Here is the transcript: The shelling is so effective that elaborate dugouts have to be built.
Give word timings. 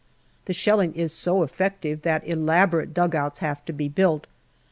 The 0.45 0.53
shelling 0.53 0.95
is 0.95 1.13
so 1.13 1.43
effective 1.43 2.01
that 2.01 2.27
elaborate 2.27 2.91
dugouts 2.91 3.37
have 3.37 3.63
to 3.65 3.71
be 3.71 3.87
built. 3.87 4.25